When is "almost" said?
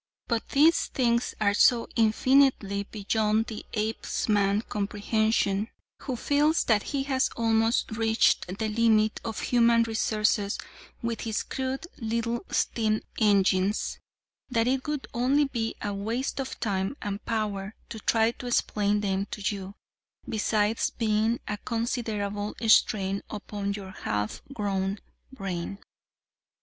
7.37-7.91